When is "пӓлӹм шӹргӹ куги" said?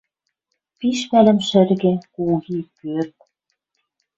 1.09-2.59